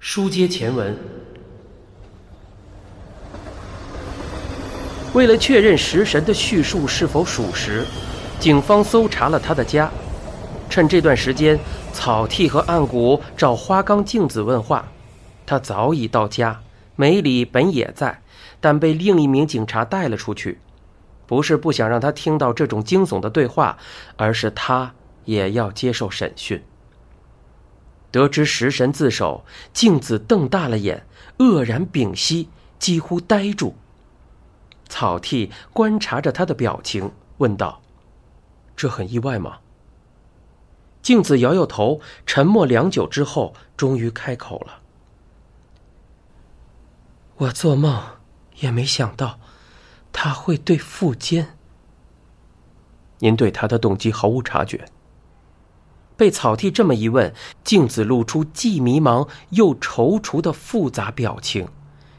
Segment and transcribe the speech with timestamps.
[0.00, 0.96] 书接前文，
[5.12, 7.84] 为了确认食神的叙述是否属实，
[8.38, 9.90] 警方搜查了他的家。
[10.70, 11.58] 趁这段时间，
[11.92, 14.88] 草剃和暗谷找花冈镜子问话，
[15.44, 16.60] 他早已到家。
[16.94, 18.22] 梅里本也在，
[18.60, 20.60] 但被另一名警察带了出去，
[21.26, 23.76] 不是不想让他听到这种惊悚的对话，
[24.16, 24.92] 而是他
[25.24, 26.62] 也要接受审讯。
[28.10, 31.06] 得知食神自首，镜子瞪大了眼，
[31.38, 33.74] 愕然屏息，几乎呆住。
[34.88, 37.82] 草剃观察着他的表情，问道
[38.74, 39.58] ：“这很意外吗？”
[41.02, 44.80] 镜子摇摇头，沉默良久之后，终于开口了。
[47.36, 48.02] 我做梦
[48.56, 49.38] 也没想到，
[50.12, 51.56] 他会对富坚。
[53.18, 54.88] 您对他的动机毫无察觉。
[56.18, 57.32] 被草剃这么一问，
[57.62, 61.68] 镜子露出既迷茫又踌躇的复杂表情，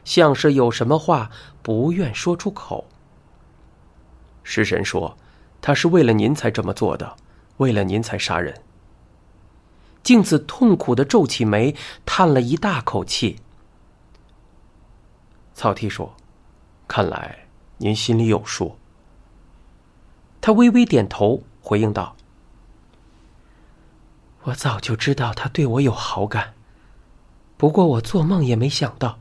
[0.06, 1.30] 像是有什么话
[1.62, 2.88] 不愿说出口。
[4.42, 5.18] 食神说
[5.60, 7.14] ：“他是为了您才这么做的，
[7.58, 8.62] 为了您才杀人。”
[10.02, 11.76] 镜子痛苦的皱起眉，
[12.06, 13.36] 叹了一大口气。
[15.52, 16.14] 草剃说
[16.88, 18.78] ：“看来您心里有数。”
[20.40, 22.16] 他微微点头，回应道
[24.44, 26.54] ：“我早就知道他对我有好感，
[27.56, 29.18] 不过我做梦也没想到，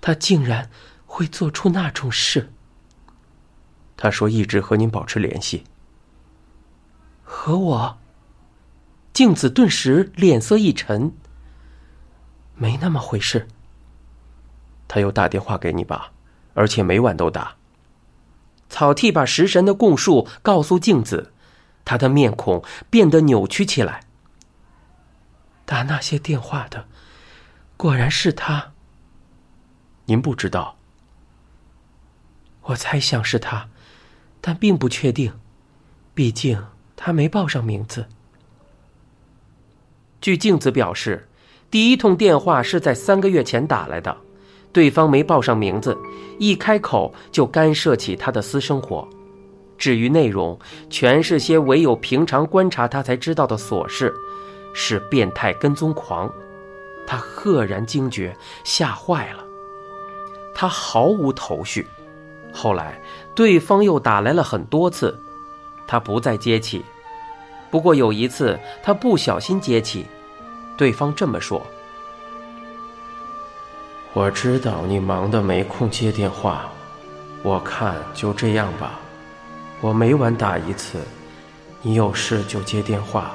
[0.00, 0.70] 他竟然
[1.06, 2.50] 会做出那种事。”
[3.96, 5.64] 他说：“一直和您保持联系。”
[7.22, 7.98] 和我？
[9.12, 11.12] 镜子顿时脸色一沉。
[12.56, 13.46] 没那么回事。
[14.88, 16.12] 他又打电话给你吧，
[16.54, 17.56] 而且每晚都打。
[18.68, 21.32] 草剃把食神的供述告诉镜子，
[21.84, 24.03] 他的面孔变得扭曲起来。
[25.64, 26.86] 打那些电话的，
[27.76, 28.72] 果然是他。
[30.06, 30.76] 您不知道？
[32.62, 33.68] 我猜想是他，
[34.40, 35.32] 但并不确定，
[36.14, 36.66] 毕竟
[36.96, 38.06] 他没报上名字。
[40.20, 41.28] 据镜子表示，
[41.70, 44.16] 第一通电话是在三个月前打来的。
[44.72, 45.96] 对方没报上名字，
[46.38, 49.08] 一开口就干涉起他的私生活。
[49.78, 50.58] 至于内容，
[50.90, 54.12] 全是些唯有平常观察他才知道的琐事，
[54.74, 56.30] 是变态跟踪狂。
[57.06, 59.42] 他赫然惊觉，吓坏了。
[60.54, 61.86] 他毫无头绪。
[62.52, 63.00] 后来，
[63.34, 65.18] 对方又打来了很多次，
[65.86, 66.84] 他不再接起。
[67.70, 70.06] 不过有一次，他不小心接起，
[70.76, 71.60] 对方这么说。
[74.12, 76.70] 我知道你忙得没空接电话，
[77.42, 79.00] 我看就这样吧。
[79.80, 81.00] 我每晚打一次，
[81.82, 83.34] 你有事就接电话，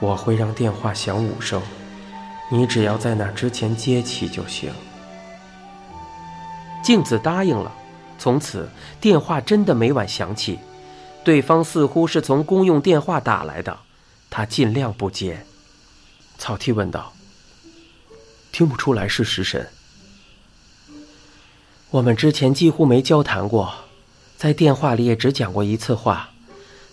[0.00, 1.62] 我会让电话响五声，
[2.50, 4.72] 你只要在那之前接起就行。
[6.82, 7.72] 镜子答应了，
[8.18, 8.68] 从此
[9.00, 10.58] 电话真的每晚响起，
[11.24, 13.78] 对方似乎是从公用电话打来的，
[14.28, 15.46] 他尽量不接。
[16.36, 17.14] 草剃问道
[18.52, 19.70] ：“听不出来是食神？”
[21.90, 23.72] 我们之前几乎没交谈过，
[24.36, 26.30] 在电话里也只讲过一次话，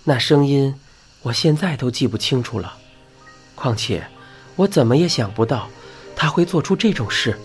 [0.03, 0.79] 那声音
[1.23, 2.77] 我现在都记不清楚了。
[3.61, 4.03] 况且，
[4.55, 5.69] 我怎么也想不到
[6.15, 7.37] 他会做出这种事，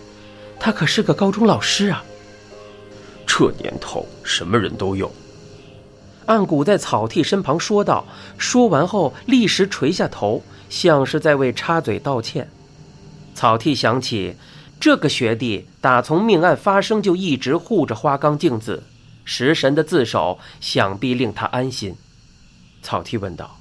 [0.59, 2.03] 他可是个高中老师啊。
[3.27, 5.13] 这年头什么人都有。
[6.25, 8.07] 暗谷在草剃身旁说道，
[8.39, 12.49] 说完后立时垂下头，像是在为插嘴道歉。
[13.35, 14.37] 草剃想起。
[14.79, 18.83] 这个学弟打从命案发生就一直护着花冈镜子，
[19.25, 21.97] 食神的自首想必令他安心。
[22.83, 23.59] 草剃问道：“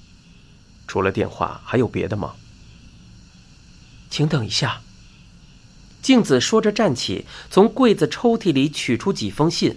[0.85, 2.33] 除了电话，还有别的吗？”
[4.15, 4.79] 请等一下。
[6.01, 9.75] 镜子说着站起，从柜子抽屉里取出几封信，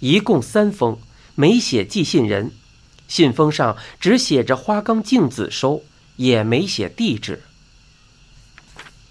[0.00, 0.98] 一共三封，
[1.36, 2.50] 没写寄信人，
[3.06, 5.84] 信封上只写着花冈镜子收，
[6.16, 7.44] 也没写地址。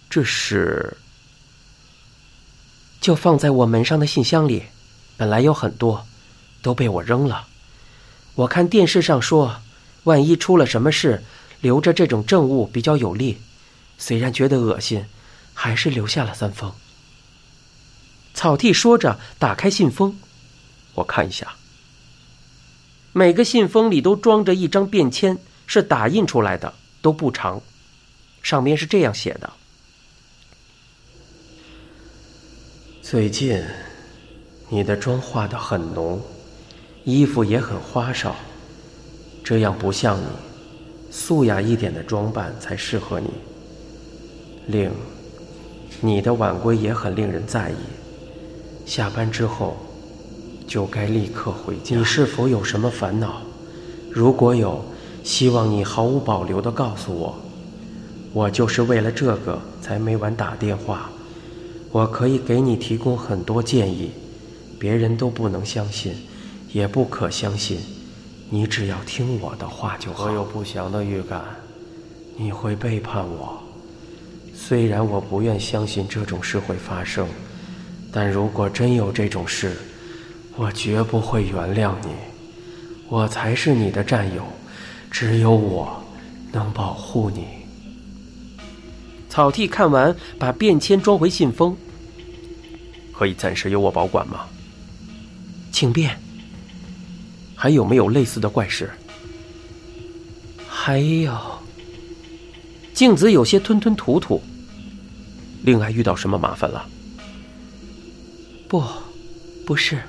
[0.09, 0.97] 这是。
[2.99, 4.63] 就放在我门上的信箱里，
[5.15, 6.05] 本来有很多，
[6.61, 7.47] 都被我扔了。
[8.33, 9.61] 我看电视上说，
[10.03, 11.23] 万一出了什么事，
[11.61, 13.37] 留着这种证物比较有利。
[13.97, 15.05] 虽然觉得恶心，
[15.53, 16.73] 还是留下了三封。
[18.33, 20.17] 草剃说着，打开信封，
[20.95, 21.55] 我看一下。
[23.13, 27.61] 每个信封里都装着一张便签，是打印出来的，都不长。
[28.43, 29.53] 上面是这样写的。
[33.01, 33.63] 最近，
[34.67, 36.21] 你的妆化得很浓，
[37.05, 38.35] 衣服也很花哨，
[39.43, 40.27] 这样不像你，
[41.09, 43.29] 素雅一点的装扮才适合你。
[44.67, 44.91] 另，
[46.01, 47.75] 你的晚归也很令人在意。
[48.85, 49.77] 下班之后，
[50.67, 51.95] 就该立刻回家。
[51.95, 53.41] 你是否有什么烦恼？
[54.11, 54.83] 如果有，
[55.23, 57.35] 希望你毫无保留地告诉我。
[58.33, 61.09] 我就是为了这个才每晚打电话。
[61.91, 64.11] 我可以给你提供很多建议，
[64.77, 66.13] 别人都不能相信，
[66.73, 67.79] 也不可相信。
[68.49, 70.25] 你只要听我的话就好。
[70.25, 71.41] 我有不祥的预感，
[72.35, 73.64] 你会背叛我。
[74.57, 77.27] 虽然我不愿相信这种事会发生，
[78.11, 79.77] 但如果真有这种事，
[80.55, 82.09] 我绝不会原谅你。
[83.07, 84.43] 我才是你的战友，
[85.11, 86.03] 只有我
[86.51, 87.45] 能保护你。
[89.29, 91.77] 草剃看完，把便签装回信封。
[93.13, 94.47] 可以暂时由我保管吗？
[95.71, 96.17] 请便。
[97.53, 98.89] 还有没有类似的怪事？
[100.67, 101.54] 还有。
[102.95, 104.41] 镜子有些吞吞吐吐。
[105.63, 106.87] 令爱遇到什么麻烦了？
[108.69, 108.81] 不，
[109.65, 110.01] 不是，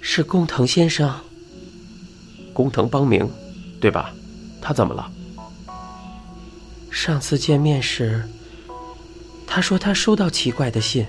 [0.00, 1.14] 是工藤先生。
[2.52, 3.28] 工藤邦明，
[3.80, 4.14] 对吧？
[4.62, 5.10] 他怎么了？
[6.90, 8.26] 上次见面时，
[9.46, 11.06] 他说他收到奇怪的信。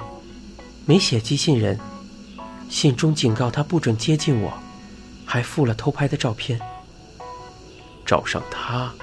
[0.87, 1.79] 没写寄信人，
[2.69, 4.53] 信中警告他不准接近我，
[5.25, 6.59] 还附了偷拍的照片。
[8.05, 8.93] 找上他。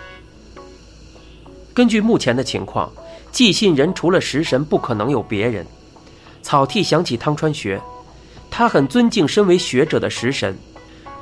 [1.75, 2.93] 根据目前的情况，
[3.31, 5.67] 寄信人除了食神，不可能有别人。
[6.43, 7.81] 草剃想起汤川学，
[8.51, 10.57] 他很尊敬身为学者的食神。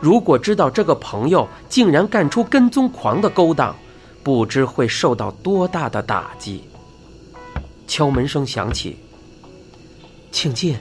[0.01, 3.77] 如果知道这个朋友竟然干出跟踪狂的勾当，
[4.23, 6.65] 不知会受到多大的打击。
[7.87, 8.97] 敲门声响起。
[10.33, 10.77] 请进。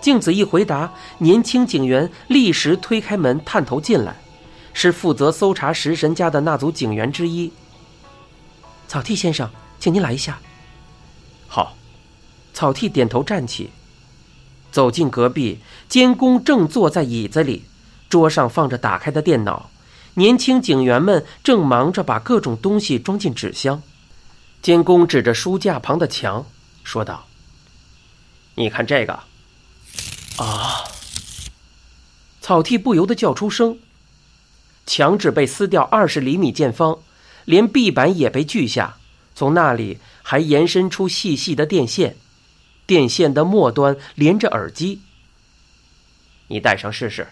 [0.00, 4.16] 镜子一回答，年轻警员立时推开门，探头进来，
[4.72, 7.52] 是负责搜查食神家的那组警员之一。
[8.90, 9.48] 草剃先生，
[9.78, 10.40] 请您来一下。
[11.46, 11.76] 好。
[12.52, 13.70] 草剃点头站起，
[14.72, 17.66] 走进隔壁，监工正坐在椅子里，
[18.08, 19.70] 桌上放着打开的电脑，
[20.14, 23.80] 年轻警员们正忙着把各种东西装进纸箱。
[24.60, 26.44] 监工指着书架旁的墙，
[26.82, 27.28] 说道。
[28.56, 29.20] 你看这个，
[30.38, 30.82] 啊！
[32.40, 33.78] 草剃不由得叫出声。
[34.84, 36.98] 墙纸被撕掉二十厘米见方，
[37.50, 38.96] 连壁板也被锯下，
[39.34, 42.14] 从那里还延伸出细细的电线，
[42.86, 45.00] 电线的末端连着耳机。
[46.46, 47.26] 你戴上试试。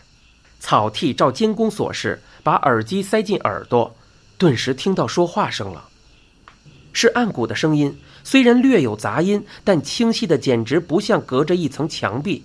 [0.59, 3.95] 草剃照监工所示，把耳机塞进耳朵，
[4.37, 5.89] 顿时听到说话声了，
[6.93, 7.97] 是暗谷的声音。
[8.25, 12.45] 虽然略有杂音，但清晰的简直不像隔着一层墙壁。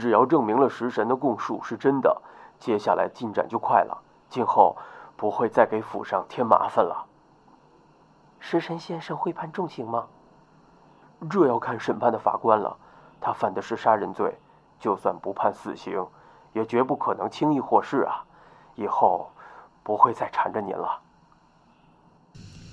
[0.00, 2.20] 只要证明了食神的供述是真的，
[2.58, 3.96] 接下来进展就快了，
[4.32, 4.74] 今后
[5.14, 7.04] 不会再给府上添麻烦了。
[8.40, 10.06] 食神先生会判重刑吗？
[11.28, 12.74] 这要看审判的法官了。
[13.20, 14.34] 他犯的是杀人罪，
[14.80, 16.04] 就算不判死刑，
[16.54, 18.24] 也绝不可能轻易获释啊！
[18.74, 19.30] 以后
[19.82, 20.98] 不会再缠着您了。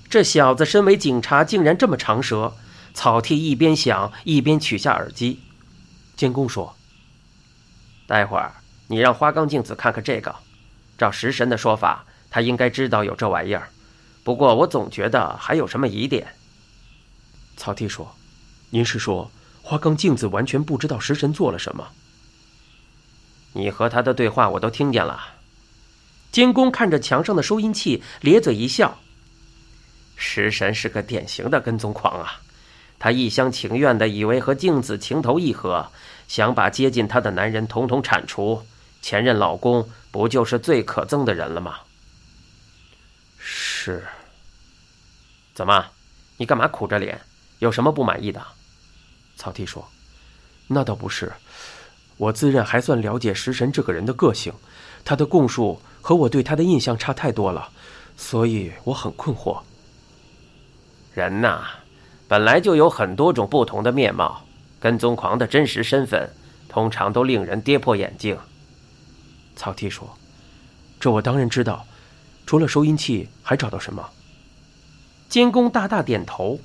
[0.08, 2.54] 这小子身为警察，竟然这么长舌。
[2.94, 5.40] 草剃一边想，一边取下耳机。
[6.16, 6.74] 监工说
[8.08, 8.50] ：“待会儿
[8.88, 10.34] 你让花岗镜子看看这个。
[11.00, 13.70] 照食神的说法，他应该知道有这玩意儿。
[14.22, 16.34] 不过我总觉得还有什么疑点。”
[17.56, 18.14] 草剃说
[18.68, 19.30] ：“您是说
[19.62, 21.88] 花岗镜子完全不知道食神做了什么？
[23.54, 25.36] 你和他的对话我都听见了。”
[26.30, 28.98] 监工看着墙上的收音器，咧嘴一笑。
[30.16, 32.42] 食神是个典型的跟踪狂啊！
[32.98, 35.90] 他一厢情愿的以为和镜子情投意合，
[36.28, 38.62] 想把接近他的男人统统铲除。
[39.02, 41.80] 前任老公不就是最可憎的人了吗？
[43.38, 44.04] 是。
[45.54, 45.86] 怎么？
[46.36, 47.20] 你干嘛苦着脸？
[47.58, 48.42] 有什么不满意的？
[49.36, 49.86] 草剃说
[50.68, 51.32] ：“那倒不是，
[52.16, 54.52] 我自认还算了解食神这个人的个性，
[55.04, 57.70] 他的供述和我对他的印象差太多了，
[58.16, 59.60] 所以我很困惑。”
[61.12, 61.64] 人呐，
[62.28, 64.46] 本来就有很多种不同的面貌，
[64.78, 66.30] 跟踪狂的真实身份
[66.68, 68.38] 通常都令人跌破眼镜。
[69.56, 70.16] 草剃说
[71.00, 71.86] ：“这我当然知道，
[72.46, 74.10] 除了收音器，还找到什么？”
[75.28, 76.60] 监工大大点头：“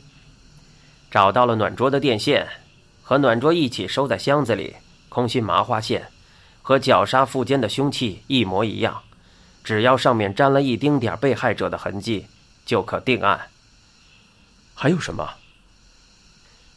[1.12, 2.48] 找到了暖桌的电线，
[3.04, 4.75] 和暖桌一起收在箱子里，
[5.10, 6.08] 空心麻花线，
[6.62, 9.04] 和绞杀腹间的凶器一模一样，
[9.63, 12.27] 只要上面沾了一丁点被害者的痕迹，
[12.65, 13.50] 就可定案。”
[14.74, 15.36] 还有什么？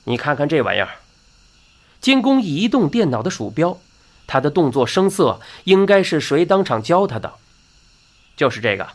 [0.04, 0.88] 你看看这玩意儿。
[2.00, 3.76] 监工移动电脑的鼠标，
[4.28, 7.32] 他的动作生涩，应该是谁当场教他的？
[8.36, 8.86] 就是这个。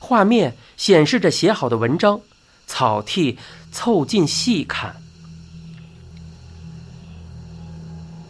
[0.00, 2.20] 画面显示着写好的文章，
[2.66, 3.38] 草剃
[3.70, 4.96] 凑近细看。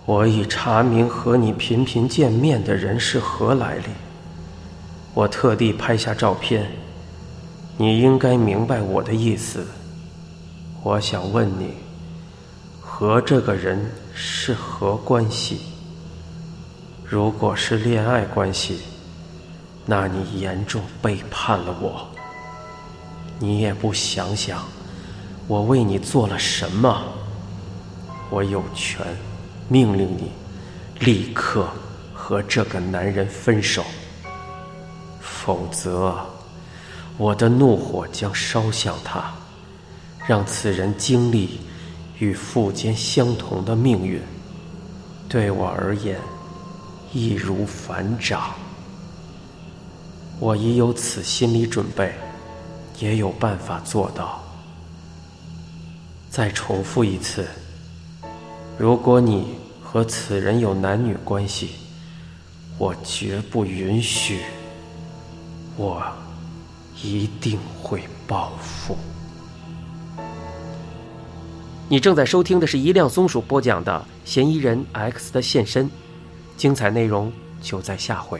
[0.04, 3.85] 我已查明和你频频见面的人是何来历。
[5.14, 6.70] 我特地拍下照片，
[7.76, 9.66] 你应该明白我的意思。
[10.82, 11.75] 我想问你，
[12.80, 15.60] 和这个人是何关系？
[17.04, 18.80] 如果是恋爱关系，
[19.87, 22.04] 那你严重背叛了我。
[23.38, 24.64] 你也不想想，
[25.46, 27.00] 我为你做了什么？
[28.28, 29.06] 我有权
[29.68, 30.32] 命令你
[30.98, 31.68] 立刻
[32.12, 33.84] 和这个男人分手，
[35.20, 36.16] 否则
[37.16, 39.32] 我的怒火将烧向他，
[40.26, 41.60] 让此人经历
[42.18, 44.20] 与父坚相同的命运。
[45.28, 46.18] 对我而言，
[47.12, 48.54] 易如反掌。
[50.40, 52.14] 我已有此心理准备，
[52.98, 54.42] 也有办法做到。
[56.30, 57.46] 再重复一次：
[58.78, 61.70] 如果你和此人有男女关系，
[62.78, 64.42] 我绝不允许。
[65.76, 66.02] 我
[67.02, 68.96] 一定会报复。
[71.90, 75.87] 你正在收听的是一辆松鼠播讲的《嫌疑人 X 的现身》，
[76.54, 78.38] 精彩内容就在下回。